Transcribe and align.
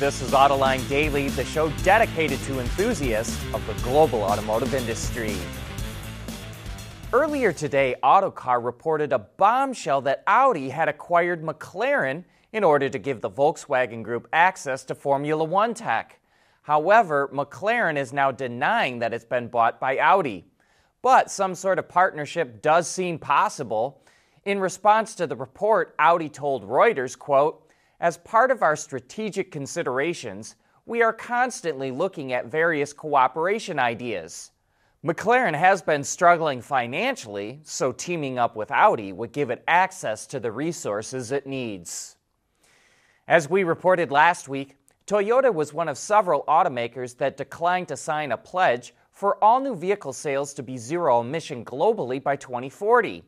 This 0.00 0.22
is 0.22 0.32
Autoline 0.32 0.86
Daily, 0.88 1.28
the 1.28 1.44
show 1.44 1.70
dedicated 1.84 2.40
to 2.40 2.58
enthusiasts 2.58 3.40
of 3.54 3.64
the 3.68 3.74
global 3.74 4.22
automotive 4.22 4.74
industry. 4.74 5.36
Earlier 7.12 7.52
today, 7.52 7.94
Autocar 8.02 8.60
reported 8.60 9.12
a 9.12 9.20
bombshell 9.20 10.00
that 10.00 10.24
Audi 10.26 10.70
had 10.70 10.88
acquired 10.88 11.44
McLaren 11.44 12.24
in 12.52 12.64
order 12.64 12.88
to 12.88 12.98
give 12.98 13.20
the 13.20 13.30
Volkswagen 13.30 14.02
Group 14.02 14.26
access 14.32 14.82
to 14.86 14.96
Formula 14.96 15.44
One 15.44 15.74
tech. 15.74 16.18
However, 16.62 17.30
McLaren 17.32 17.96
is 17.96 18.12
now 18.12 18.32
denying 18.32 18.98
that 18.98 19.14
it's 19.14 19.24
been 19.24 19.46
bought 19.46 19.78
by 19.78 19.98
Audi. 19.98 20.44
But 21.02 21.30
some 21.30 21.54
sort 21.54 21.78
of 21.78 21.88
partnership 21.88 22.60
does 22.62 22.88
seem 22.88 23.20
possible. 23.20 24.02
In 24.44 24.58
response 24.58 25.14
to 25.14 25.28
the 25.28 25.36
report, 25.36 25.94
Audi 26.00 26.28
told 26.28 26.68
Reuters, 26.68 27.16
quote, 27.16 27.63
as 28.00 28.16
part 28.18 28.50
of 28.50 28.62
our 28.62 28.76
strategic 28.76 29.50
considerations, 29.50 30.56
we 30.86 31.02
are 31.02 31.12
constantly 31.12 31.90
looking 31.90 32.32
at 32.32 32.46
various 32.46 32.92
cooperation 32.92 33.78
ideas. 33.78 34.50
McLaren 35.04 35.54
has 35.54 35.82
been 35.82 36.02
struggling 36.02 36.60
financially, 36.60 37.60
so 37.62 37.92
teaming 37.92 38.38
up 38.38 38.56
with 38.56 38.70
Audi 38.70 39.12
would 39.12 39.32
give 39.32 39.50
it 39.50 39.62
access 39.68 40.26
to 40.26 40.40
the 40.40 40.50
resources 40.50 41.30
it 41.30 41.46
needs. 41.46 42.16
As 43.28 43.48
we 43.48 43.64
reported 43.64 44.10
last 44.10 44.48
week, 44.48 44.76
Toyota 45.06 45.52
was 45.52 45.74
one 45.74 45.88
of 45.88 45.98
several 45.98 46.44
automakers 46.48 47.16
that 47.18 47.36
declined 47.36 47.88
to 47.88 47.96
sign 47.96 48.32
a 48.32 48.36
pledge 48.38 48.94
for 49.12 49.42
all 49.44 49.60
new 49.60 49.76
vehicle 49.76 50.14
sales 50.14 50.54
to 50.54 50.62
be 50.62 50.78
zero 50.78 51.20
emission 51.20 51.64
globally 51.64 52.22
by 52.22 52.36
2040. 52.36 53.22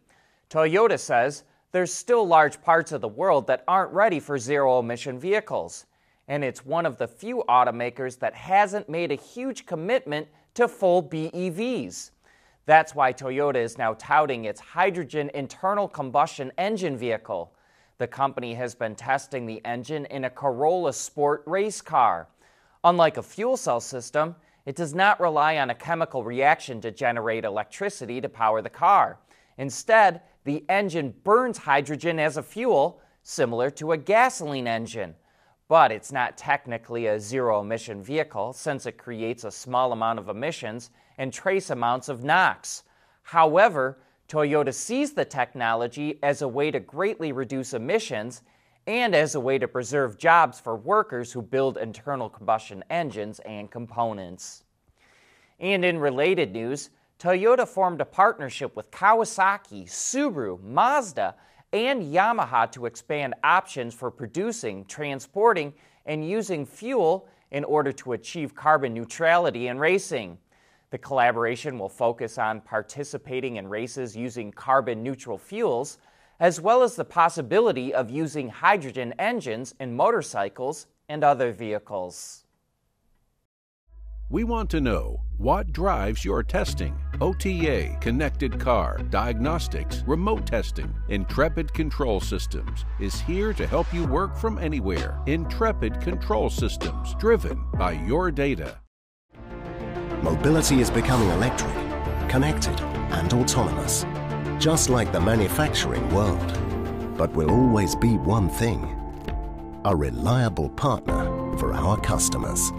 Toyota 0.49 0.99
says 0.99 1.45
there's 1.73 1.93
still 1.93 2.27
large 2.27 2.61
parts 2.63 2.93
of 2.93 3.01
the 3.01 3.09
world 3.09 3.47
that 3.47 3.65
aren't 3.69 3.93
ready 3.93 4.21
for 4.21 4.39
zero 4.39 4.79
emission 4.79 5.19
vehicles. 5.19 5.87
And 6.29 6.43
it's 6.43 6.65
one 6.65 6.87
of 6.87 6.99
the 6.99 7.07
few 7.07 7.45
automakers 7.49 8.19
that 8.19 8.35
hasn't 8.35 8.89
made 8.89 9.13
a 9.13 9.17
huge 9.17 9.67
commitment 9.67 10.29
to 10.55 10.69
full 10.69 11.03
BEVs. 11.03 12.11
That's 12.65 12.95
why 12.95 13.13
Toyota 13.13 13.57
is 13.57 13.79
now 13.79 13.95
touting 13.95 14.45
its 14.45 14.61
hydrogen 14.61 15.31
internal 15.35 15.87
combustion 15.87 16.51
engine 16.59 16.97
vehicle. 16.97 17.53
The 17.99 18.09
company 18.09 18.55
has 18.55 18.75
been 18.75 18.97
testing 18.97 19.47
the 19.47 19.65
engine 19.65 20.05
in 20.07 20.25
a 20.25 20.31
Corolla 20.31 20.93
Sport 20.93 21.45
race 21.47 21.81
car. 21.81 22.29
Unlike 22.83 23.19
a 23.19 23.23
fuel 23.23 23.57
cell 23.57 23.81
system, 23.81 24.35
it 24.67 24.75
does 24.75 24.95
not 24.95 25.21
rely 25.21 25.59
on 25.59 25.71
a 25.71 25.75
chemical 25.75 26.25
reaction 26.25 26.81
to 26.81 26.91
generate 26.91 27.45
electricity 27.45 28.21
to 28.21 28.29
power 28.29 28.61
the 28.61 28.69
car. 28.71 29.19
Instead, 29.59 30.23
the 30.47 30.65
engine 30.69 31.13
burns 31.25 31.59
hydrogen 31.59 32.21
as 32.21 32.37
a 32.37 32.43
fuel, 32.43 33.01
similar 33.25 33.69
to 33.69 33.91
a 33.91 33.97
gasoline 33.97 34.69
engine. 34.69 35.17
But 35.69 35.91
it's 35.91 36.13
not 36.13 36.39
technically 36.39 37.09
a 37.09 37.19
zero 37.19 37.61
emission 37.61 38.01
vehicle 38.01 38.53
since 38.53 38.87
it 38.87 38.97
creates 38.97 39.43
a 39.43 39.51
small 39.51 39.93
amount 39.93 40.21
of 40.21 40.29
emissions 40.29 40.91
and 41.19 41.33
trace 41.33 41.71
amounts 41.71 42.09
of 42.09 42.23
NOx. 42.23 42.85
However, 43.25 43.99
Toyota 44.29 44.73
sees 44.73 45.13
the 45.15 45.25
technology 45.25 46.21
as 46.23 46.43
a 46.43 46.49
way 46.49 46.71
to 46.71 46.79
greatly 46.79 47.33
reduce 47.33 47.75
emissions 47.75 48.43
and 48.87 49.17
as 49.17 49.35
a 49.35 49.41
way 49.41 49.59
to 49.59 49.67
preserve 49.67 50.17
jobs 50.17 50.61
for 50.61 50.77
workers 50.77 51.33
who 51.33 51.43
build 51.43 51.77
internal 51.77 52.31
combustion 52.31 52.85
engines 52.89 53.41
and 53.41 53.69
components. 53.69 54.63
And 55.59 55.85
in 55.85 55.99
related 55.99 56.53
news, 56.53 56.91
Toyota 57.19 57.67
formed 57.67 58.03
a 58.03 58.05
partnership 58.05 58.77
with 58.77 58.91
Kawasaki, 58.91 59.85
Subaru, 59.85 60.63
Mazda, 60.63 61.35
and 61.73 62.03
Yamaha 62.03 62.71
to 62.73 62.85
expand 62.85 63.35
options 63.43 63.95
for 63.95 64.11
producing, 64.11 64.85
transporting, 64.85 65.73
and 66.05 66.29
using 66.29 66.67
fuel 66.67 67.27
in 67.51 67.65
order 67.65 67.91
to 67.91 68.13
achieve 68.13 68.55
carbon 68.55 68.93
neutrality 68.93 69.69
in 69.69 69.79
racing. 69.79 70.37
The 70.91 70.99
collaboration 70.99 71.79
will 71.79 71.89
focus 71.89 72.39
on 72.39 72.61
participating 72.61 73.57
in 73.57 73.67
races 73.67 74.15
using 74.15 74.53
carbon 74.53 75.03
neutral 75.03 75.39
fuels, 75.39 75.99
as 76.39 76.61
well 76.61 76.83
as 76.83 76.97
the 76.97 77.05
possibility 77.05 77.95
of 77.95 78.11
using 78.11 78.49
hydrogen 78.51 79.15
engines 79.19 79.75
in 79.81 79.97
motorcycles 79.97 80.87
and 81.09 81.25
other 81.25 81.51
vehicles. 81.51 82.46
We 84.29 84.43
want 84.43 84.71
to 84.71 84.81
know 84.81 85.21
what 85.37 85.73
drives 85.73 86.25
your 86.25 86.43
testing. 86.43 86.99
OTA, 87.21 87.97
connected 88.01 88.59
car, 88.59 88.99
diagnostics, 89.09 90.03
remote 90.05 90.49
testing. 90.49 90.93
Intrepid 91.09 91.73
Control 91.73 92.21
Systems 92.21 92.85
is 92.99 93.21
here 93.21 93.53
to 93.53 93.69
help 93.69 93.95
you 93.95 94.05
work 94.05 94.37
from 94.37 94.59
anywhere. 94.59 95.21
Intrepid 95.27 96.01
Control 96.01 96.51
Systems, 96.51 97.15
driven 97.21 97.63
by 97.75 97.93
your 97.93 98.33
data. 98.33 98.81
Mobility 100.23 100.81
is 100.81 100.91
becoming 100.91 101.29
electric, 101.31 101.73
connected, 102.29 102.81
and 103.13 103.33
autonomous, 103.33 104.05
just 104.59 104.91
like 104.91 105.13
the 105.13 105.21
manufacturing 105.21 106.13
world. 106.13 106.59
But 107.17 107.33
will 107.33 107.53
always 107.53 107.95
be 107.95 108.17
one 108.17 108.49
thing 108.49 108.93
a 109.85 109.95
reliable 109.95 110.71
partner 110.71 111.27
for 111.59 111.73
our 111.73 111.97
customers. 112.01 112.73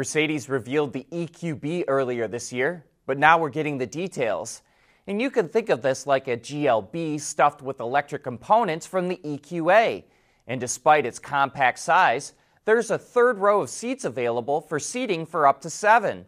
Mercedes 0.00 0.48
revealed 0.48 0.94
the 0.94 1.06
EQB 1.12 1.84
earlier 1.86 2.26
this 2.26 2.54
year, 2.54 2.86
but 3.04 3.18
now 3.18 3.36
we're 3.36 3.50
getting 3.50 3.76
the 3.76 3.86
details. 3.86 4.62
And 5.06 5.20
you 5.20 5.30
can 5.30 5.46
think 5.46 5.68
of 5.68 5.82
this 5.82 6.06
like 6.06 6.26
a 6.26 6.38
GLB 6.38 7.20
stuffed 7.20 7.60
with 7.60 7.80
electric 7.80 8.24
components 8.24 8.86
from 8.86 9.08
the 9.08 9.20
EQA. 9.22 10.04
And 10.46 10.58
despite 10.58 11.04
its 11.04 11.18
compact 11.18 11.78
size, 11.80 12.32
there's 12.64 12.90
a 12.90 12.96
third 12.96 13.40
row 13.40 13.60
of 13.60 13.68
seats 13.68 14.06
available 14.06 14.62
for 14.62 14.80
seating 14.80 15.26
for 15.26 15.46
up 15.46 15.60
to 15.60 15.68
seven. 15.68 16.24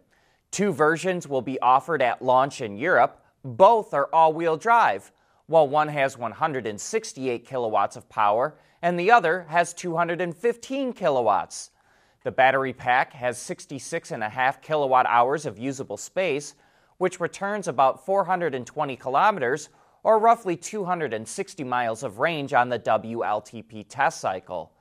Two 0.50 0.74
versions 0.74 1.26
will 1.26 1.40
be 1.40 1.58
offered 1.60 2.02
at 2.02 2.20
launch 2.20 2.60
in 2.60 2.76
Europe. 2.76 3.24
Both 3.42 3.94
are 3.94 4.10
all 4.12 4.34
wheel 4.34 4.58
drive, 4.58 5.12
while 5.46 5.66
one 5.66 5.88
has 5.88 6.18
168 6.18 7.46
kilowatts 7.46 7.96
of 7.96 8.06
power 8.10 8.54
and 8.82 9.00
the 9.00 9.10
other 9.10 9.46
has 9.48 9.72
215 9.72 10.92
kilowatts. 10.92 11.70
The 12.24 12.30
battery 12.30 12.72
pack 12.72 13.12
has 13.14 13.38
66.5 13.38 14.62
kilowatt 14.62 15.06
hours 15.08 15.44
of 15.44 15.58
usable 15.58 15.96
space, 15.96 16.54
which 16.98 17.18
returns 17.18 17.66
about 17.66 18.06
420 18.06 18.96
kilometers 18.96 19.68
or 20.04 20.18
roughly 20.18 20.56
260 20.56 21.64
miles 21.64 22.02
of 22.02 22.18
range 22.18 22.52
on 22.52 22.68
the 22.68 22.78
WLTP 22.78 23.86
test 23.88 24.20
cycle. 24.20 24.72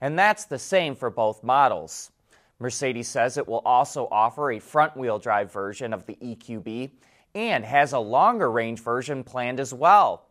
And 0.00 0.18
that's 0.18 0.44
the 0.44 0.58
same 0.58 0.94
for 0.94 1.10
both 1.10 1.42
models. 1.42 2.12
Mercedes 2.58 3.08
says 3.08 3.38
it 3.38 3.48
will 3.48 3.62
also 3.64 4.06
offer 4.10 4.52
a 4.52 4.58
front 4.58 4.96
wheel 4.96 5.18
drive 5.18 5.50
version 5.50 5.94
of 5.94 6.04
the 6.04 6.16
EQB 6.16 6.90
and 7.34 7.64
has 7.64 7.92
a 7.92 7.98
longer 7.98 8.50
range 8.50 8.80
version 8.80 9.24
planned 9.24 9.60
as 9.60 9.72
well. 9.72 10.26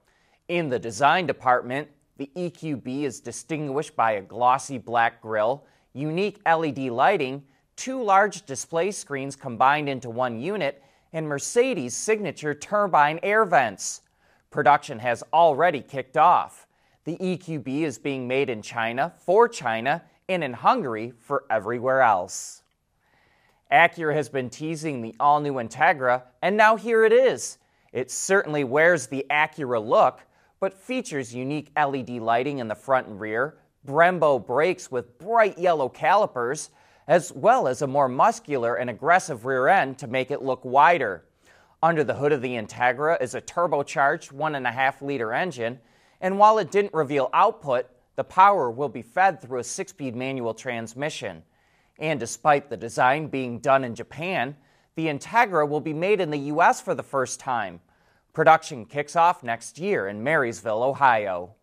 In 0.48 0.70
the 0.70 0.80
design 0.80 1.26
department, 1.26 1.88
the 2.18 2.30
EQB 2.36 3.04
is 3.04 3.20
distinguished 3.20 3.96
by 3.96 4.14
a 4.14 4.22
glossy 4.22 4.78
black 4.78 5.22
grille 5.22 5.66
unique 5.94 6.40
LED 6.46 6.80
lighting, 6.90 7.44
two 7.76 8.02
large 8.04 8.46
display 8.46 8.92
screens 8.92 9.36
combined 9.36 9.90
into 9.90 10.10
one 10.10 10.40
unit, 10.40 10.84
and 11.14 11.28
Mercedes' 11.28 11.96
signature 11.96 12.54
turbine 12.54 13.20
air 13.24 13.46
vents. 13.46 14.02
Production 14.52 15.00
has 15.00 15.24
already 15.34 15.82
kicked 15.82 16.18
off. 16.18 16.68
The 17.06 17.18
EQB 17.18 17.82
is 17.82 17.98
being 17.98 18.28
made 18.28 18.50
in 18.50 18.62
China 18.62 19.14
for 19.18 19.48
China 19.48 20.04
and 20.28 20.44
in 20.44 20.54
Hungary 20.54 21.14
for 21.18 21.46
everywhere 21.50 22.02
else. 22.02 22.62
Acura 23.72 24.14
has 24.16 24.30
been 24.30 24.50
teasing 24.50 25.02
the 25.02 25.16
all 25.20 25.40
new 25.40 25.54
Integra, 25.54 26.24
and 26.42 26.58
now 26.58 26.76
here 26.76 27.04
it 27.04 27.14
is. 27.14 27.58
It 27.94 28.12
certainly 28.12 28.64
wears 28.64 29.08
the 29.08 29.26
Acura 29.30 29.84
look, 29.84 30.22
but 30.60 30.74
features 30.74 31.34
unique 31.34 31.72
LED 31.76 32.10
lighting 32.10 32.60
in 32.60 32.68
the 32.68 32.76
front 32.76 33.08
and 33.08 33.20
rear, 33.20 33.58
Brembo 33.86 34.46
brakes 34.46 34.92
with 34.92 35.18
bright 35.18 35.58
yellow 35.58 35.90
calipers, 35.90 36.70
as 37.08 37.32
well 37.32 37.68
as 37.68 37.82
a 37.82 37.88
more 37.88 38.08
muscular 38.08 38.76
and 38.76 38.90
aggressive 38.90 39.46
rear 39.46 39.68
end 39.68 39.98
to 40.00 40.08
make 40.08 40.32
it 40.32 40.42
look 40.42 40.64
wider. 40.64 41.26
Under 41.82 42.04
the 42.04 42.16
hood 42.16 42.34
of 42.34 42.42
the 42.42 42.56
Integra 42.56 43.22
is 43.22 43.36
a 43.36 43.42
turbocharged 43.42 44.34
1.5 44.34 45.02
liter 45.02 45.34
engine, 45.34 45.80
and 46.20 46.38
while 46.38 46.58
it 46.58 46.72
didn't 46.72 46.94
reveal 46.94 47.30
output, 47.34 47.88
the 48.16 48.24
power 48.24 48.70
will 48.70 48.90
be 48.90 49.02
fed 49.02 49.42
through 49.42 49.60
a 49.60 49.64
six 49.64 49.92
speed 49.92 50.16
manual 50.16 50.54
transmission. 50.54 51.42
And 52.00 52.20
despite 52.20 52.70
the 52.70 52.78
design 52.78 53.28
being 53.28 53.60
done 53.60 53.84
in 53.86 53.96
Japan, 53.96 54.58
the 54.96 55.08
Integra 55.08 55.68
will 55.68 55.80
be 55.80 55.94
made 55.94 56.20
in 56.20 56.30
the 56.30 56.38
U.S. 56.38 56.82
for 56.82 56.94
the 56.94 57.04
first 57.04 57.40
time. 57.40 57.80
Production 58.34 58.86
kicks 58.86 59.16
off 59.16 59.42
next 59.42 59.80
year 59.80 60.08
in 60.08 60.22
Marysville, 60.22 60.84
Ohio. 60.84 61.56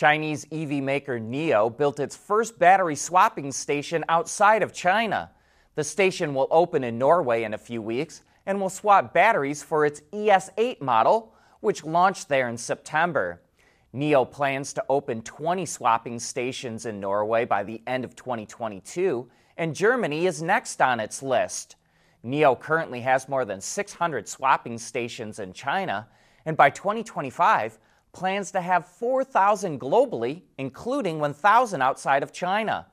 Chinese 0.00 0.46
EV 0.50 0.82
maker 0.82 1.20
NIO 1.20 1.76
built 1.76 2.00
its 2.00 2.16
first 2.16 2.58
battery 2.58 2.96
swapping 2.96 3.52
station 3.52 4.02
outside 4.08 4.62
of 4.62 4.72
China. 4.72 5.30
The 5.74 5.84
station 5.84 6.32
will 6.32 6.48
open 6.50 6.84
in 6.84 6.96
Norway 6.96 7.42
in 7.42 7.52
a 7.52 7.58
few 7.58 7.82
weeks 7.82 8.22
and 8.46 8.58
will 8.58 8.70
swap 8.70 9.12
batteries 9.12 9.62
for 9.62 9.84
its 9.84 10.00
ES8 10.10 10.80
model, 10.80 11.34
which 11.60 11.84
launched 11.84 12.30
there 12.30 12.48
in 12.48 12.56
September. 12.56 13.42
NIO 13.94 14.24
plans 14.24 14.72
to 14.72 14.84
open 14.88 15.20
20 15.20 15.66
swapping 15.66 16.18
stations 16.18 16.86
in 16.86 16.98
Norway 16.98 17.44
by 17.44 17.62
the 17.62 17.82
end 17.86 18.02
of 18.02 18.16
2022, 18.16 19.28
and 19.58 19.76
Germany 19.76 20.26
is 20.26 20.40
next 20.40 20.80
on 20.80 20.98
its 20.98 21.22
list. 21.22 21.76
NIO 22.24 22.58
currently 22.58 23.02
has 23.02 23.28
more 23.28 23.44
than 23.44 23.60
600 23.60 24.26
swapping 24.26 24.78
stations 24.78 25.38
in 25.38 25.52
China, 25.52 26.08
and 26.46 26.56
by 26.56 26.70
2025 26.70 27.78
plans 28.12 28.50
to 28.52 28.60
have 28.60 28.86
4,000 28.86 29.80
globally, 29.80 30.42
including 30.58 31.18
1,000 31.18 31.82
outside 31.82 32.22
of 32.22 32.32
China. 32.32 32.86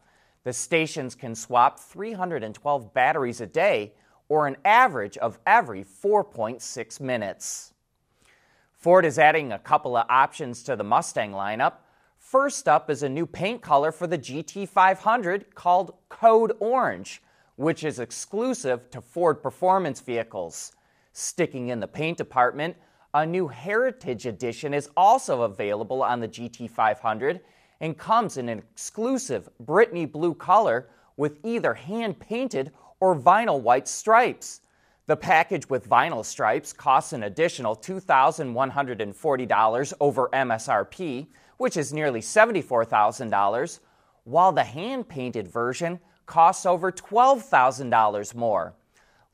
The 0.43 0.53
stations 0.53 1.15
can 1.15 1.35
swap 1.35 1.79
312 1.79 2.93
batteries 2.93 3.41
a 3.41 3.47
day, 3.47 3.93
or 4.29 4.47
an 4.47 4.57
average 4.65 5.17
of 5.17 5.39
every 5.45 5.83
4.6 5.83 6.99
minutes. 6.99 7.73
Ford 8.73 9.05
is 9.05 9.17
adding 9.17 9.51
a 9.51 9.59
couple 9.59 9.97
of 9.97 10.05
options 10.09 10.63
to 10.63 10.75
the 10.75 10.83
Mustang 10.83 11.31
lineup. 11.31 11.73
First 12.17 12.67
up 12.67 12.89
is 12.89 13.03
a 13.03 13.09
new 13.09 13.25
paint 13.25 13.61
color 13.61 13.91
for 13.91 14.05
the 14.05 14.17
GT500 14.17 15.53
called 15.55 15.95
Code 16.09 16.53
Orange, 16.59 17.21
which 17.55 17.83
is 17.83 17.99
exclusive 17.99 18.89
to 18.91 19.01
Ford 19.01 19.41
performance 19.41 19.99
vehicles. 19.99 20.73
Sticking 21.11 21.69
in 21.69 21.79
the 21.79 21.87
paint 21.87 22.17
department, 22.17 22.75
a 23.13 23.25
new 23.25 23.47
Heritage 23.47 24.25
Edition 24.25 24.73
is 24.73 24.89
also 24.97 25.43
available 25.43 26.03
on 26.03 26.19
the 26.19 26.27
GT500 26.27 27.39
and 27.79 27.97
comes 27.97 28.35
in 28.37 28.49
an 28.49 28.59
exclusive 28.59 29.47
Brittany 29.59 30.05
blue 30.05 30.33
color 30.33 30.89
with 31.15 31.39
either 31.43 31.73
hand 31.73 32.19
painted 32.19 32.73
or 32.99 33.15
vinyl 33.15 33.61
white 33.61 33.87
stripes. 33.87 34.59
The 35.05 35.15
package 35.15 35.69
with 35.69 35.89
vinyl 35.89 36.25
stripes 36.25 36.73
costs 36.73 37.13
an 37.13 37.23
additional 37.23 37.75
$2,140 37.75 39.93
over 40.01 40.29
MSRP, 40.33 41.27
which 41.57 41.77
is 41.77 41.93
nearly 41.93 42.19
$74,000, 42.19 43.79
while 44.25 44.51
the 44.51 44.63
hand 44.63 45.07
painted 45.07 45.47
version 45.47 45.99
costs 46.25 46.65
over 46.65 46.91
$12,000 46.91 48.35
more. 48.35 48.73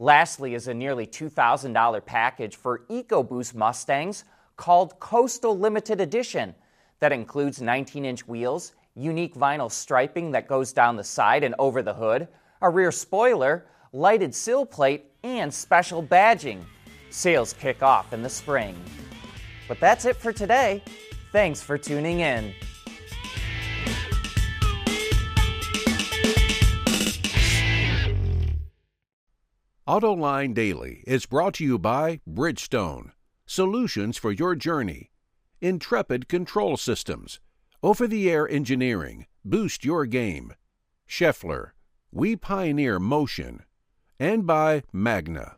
Lastly, 0.03 0.53
is 0.53 0.67
a 0.67 0.73
nearly 0.73 1.07
$2,000 1.07 2.05
package 2.05 2.57
for 2.57 2.79
EcoBoost 2.89 3.55
Mustangs 3.55 4.25
called 4.57 5.00
Coastal 5.00 5.57
Limited 5.57 6.01
Edition 6.01 6.53
that 7.00 7.13
includes 7.13 7.61
19 7.61 8.03
inch 8.03 8.27
wheels, 8.27 8.73
unique 8.95 9.33
vinyl 9.33 9.71
striping 9.71 10.29
that 10.31 10.50
goes 10.50 10.73
down 10.73 10.97
the 10.97 11.03
side 11.05 11.45
and 11.45 11.55
over 11.57 11.81
the 11.81 11.94
hood, 11.94 12.27
a 12.61 12.69
rear 12.69 12.91
spoiler, 12.91 13.65
lighted 13.94 14.35
sill 14.35 14.65
plate, 14.65 15.05
and 15.23 15.53
special 15.53 16.03
badging. 16.03 16.59
Sales 17.09 17.53
kick 17.53 17.81
off 17.81 18.11
in 18.11 18.21
the 18.21 18.29
spring. 18.29 18.75
But 19.69 19.79
that's 19.79 20.03
it 20.03 20.17
for 20.17 20.33
today. 20.33 20.83
Thanks 21.31 21.61
for 21.61 21.77
tuning 21.77 22.19
in. 22.19 22.53
AutoLine 29.93 30.55
Daily 30.55 31.03
is 31.05 31.27
brought 31.27 31.53
to 31.53 31.63
you 31.63 31.77
by 31.77 32.19
Bridgestone, 32.27 33.11
solutions 33.45 34.17
for 34.17 34.31
your 34.31 34.55
journey, 34.55 35.11
Intrepid 35.61 36.27
Control 36.27 36.77
Systems, 36.77 37.39
over 37.83 38.07
the 38.07 38.27
air 38.27 38.49
engineering, 38.49 39.27
boost 39.45 39.85
your 39.85 40.07
game, 40.07 40.55
Schaeffler, 41.07 41.73
we 42.11 42.35
pioneer 42.35 42.97
motion, 42.97 43.65
and 44.19 44.47
by 44.47 44.81
Magna. 44.91 45.57